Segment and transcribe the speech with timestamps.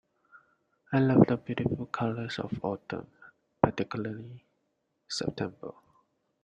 [0.93, 3.05] I love the beautiful colours of autumn,
[3.61, 4.43] particularly
[5.07, 5.75] September